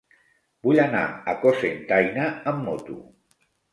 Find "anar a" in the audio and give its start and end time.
0.83-1.35